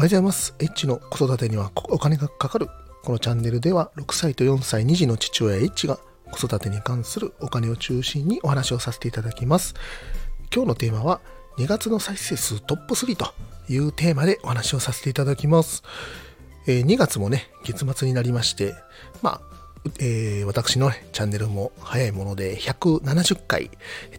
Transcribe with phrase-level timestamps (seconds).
[0.00, 0.54] おはようございます。
[0.58, 2.68] H の子育てにはお金がかかる。
[3.04, 5.98] このチャンネルでは6歳と4歳2児の父親 H が
[6.32, 9.74] 子育てに関するお金を中心にお話をさせていただきます。
[10.50, 11.20] 今日のテーマは
[11.58, 13.34] 2月の再生数トップ3と
[13.68, 15.82] いうテーマでお話をさせていただきます。
[16.66, 18.74] えー2月もね、月末になりまして、
[19.20, 19.40] まあ、
[19.98, 23.70] えー私の、ね、チャンネルも早いもので170回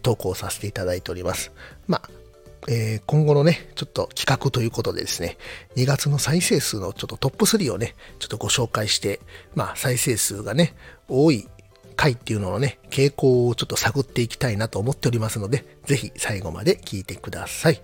[0.02, 1.50] 投稿させていただいております。
[1.88, 2.21] まあ、
[2.68, 5.36] えー今後のね、ちょっと企画ということでですね、
[5.76, 9.20] 2月の再生数のちょっとトップ3をね、ちょっとご紹介して、
[9.54, 10.74] まあ再生数がね、
[11.08, 11.48] 多い
[11.96, 17.80] 回っていうののね、傾向をちょっと探っていきたいなと思っておりますので、ぜひ最後まで聞いてください。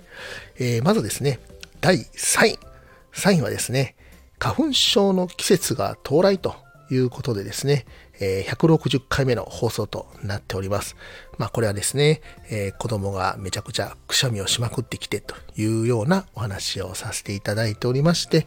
[0.59, 1.41] えーまずですね、
[1.80, 2.58] 第3位。
[3.12, 3.97] 3位はですね、
[4.38, 6.55] 花粉症の季節が到来と
[6.91, 7.87] いうことでですね、
[8.20, 10.97] え160回目の放送となっております。
[11.38, 12.20] まあこれはですね、
[12.51, 18.47] え子供がめちゃくちゃくしゃみをしまくってきてというようなお話をさせていただいておりまして、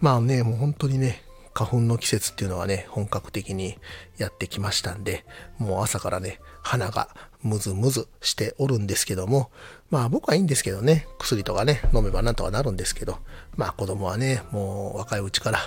[0.00, 3.78] まあね、もう本当にね、花粉の季節っていうのはね、本格的に
[4.18, 5.24] やってきましたんで、
[5.58, 7.08] もう朝からね、鼻が
[7.42, 9.50] ムズムズしておるんですけども、
[9.90, 13.18] まあ僕はいいんですけどね、薬とかね、飲めばなんとかなるんですけど、
[13.56, 15.58] まあ子供はね、もう若いうちから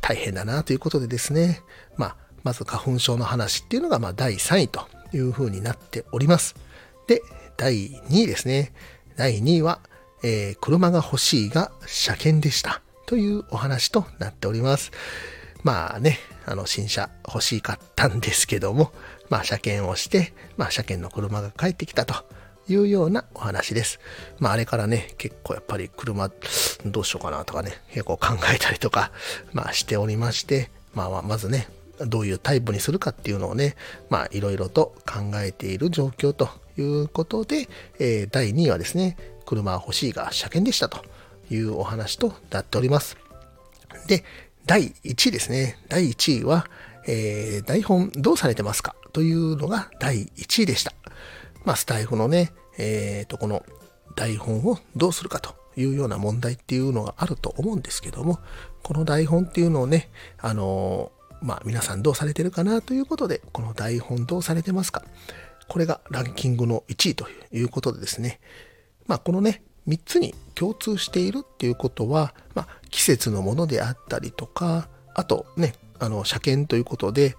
[0.00, 1.62] 大変だなということでですね、
[1.96, 6.54] まあまず花粉症の話っていうのがまあ第3位というふうになっております。
[7.06, 7.22] で、
[7.56, 8.72] 第2位ですね。
[9.16, 9.80] 第2位は、
[10.22, 12.82] えー車が欲しいが車検でした。
[13.10, 14.92] というお話となっております。
[15.64, 18.92] まあね、あの、新車欲しかったんですけども、
[19.28, 22.14] まあ車検をして、まあ車検の車が帰ってきたと
[22.68, 23.98] いうようなお話です。
[24.38, 26.30] まああれからね、結構やっぱり車
[26.86, 29.10] どうしようかなとかね、結構考えたりとか、
[29.52, 31.66] まあしておりまして、まあまずね、
[31.98, 33.74] どういうタイプにするかっていうのをね、
[34.08, 41.04] まあいろいろと考えている状況ということで、えー第2位はですね、車欲しいが車検でしたと
[41.50, 43.16] いうお話となっております。
[44.06, 44.24] で、
[44.66, 45.78] 第1位ですね。
[45.88, 46.66] 第1位は、
[47.06, 50.92] えー台本どうされてますかというのが第1位でした。
[51.64, 53.64] まあ、スタイフのね、えーと、この
[54.16, 58.38] 台本をどうするかというような問題っていうのがあると思うんですけども、
[58.82, 65.02] この台本っていうのをね、あのーまあ、皆さんどうされてるかなということで、この台本どうされてますか
[65.68, 68.40] これがランキングの1位ということでですね、
[69.06, 77.36] まあ、このね、3つに共通しているっていうことは、まあ、季節のものであったりとか、あとね、あの、車検ということで、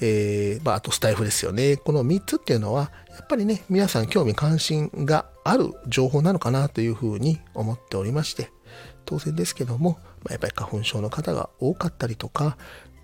[0.00, 1.76] えーまあ、あとスタイフですよね。
[1.76, 8.50] この3つっていうのは、やっぱりね、皆さん興味関心がある情報なのかなというふうに思っておりまして、
[9.04, 12.56] 当然ですけども、まあ、やっぱり花粉症の方が多かったりとか、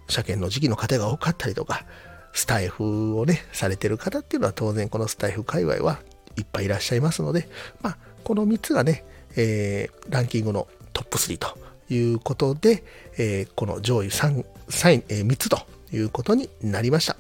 [0.09, 1.85] 車検の時期の方が多かったりとか、
[2.33, 6.01] スタイフをね、されてる方っていうのは当然このスタイフ界隈は
[6.37, 7.49] いっぱいいらっしゃいますので、
[7.83, 9.07] まあ、この3つがね、
[9.37, 11.59] えーランキングのトップ3と
[11.89, 12.85] いうことで、
[13.17, 15.59] えーこの上位 3, 3, 位えー3つと
[15.93, 17.17] いうことになりました。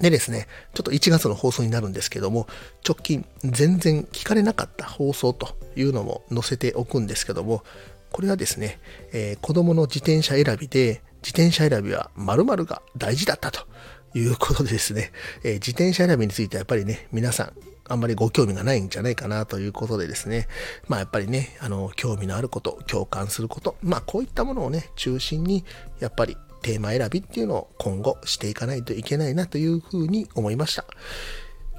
[0.00, 2.48] でですね、ちょっと1月の放送になるんですけども、
[2.84, 7.62] 直近全然聞かれなかった放送というのも載せておくんですけども、
[8.10, 8.80] これはですね、
[9.12, 13.68] えー子供の自転車選びで、自転車選びは〇〇が大事だったと
[14.14, 17.52] いうことでですね、えー自転車選びについてはやっぱりね、皆さん、
[17.86, 20.48] あんまりご興味がないんじゃないかなということでですね、
[20.88, 25.64] まあやっぱりね、あの、興味のあること、共感すること、まあこういったものをね、中心に、
[26.00, 30.84] やっぱりテーマ選びっていうのを今後していかないといけないなというふうに思いました。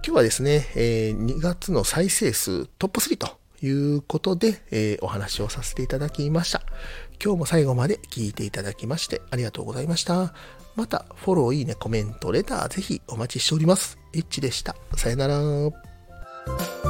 [0.05, 6.61] 今日はですね、えー2月の再生数トップ3ということで、えーお話をさせていただきました。
[7.23, 10.33] 今日も最後まで聞いていただきましてありがとうございました。
[10.75, 13.97] また、フォロー、いいね、コメント、レター、ぜひお待ちしております。
[14.13, 14.75] エッチでした。
[14.95, 16.84] さよなら。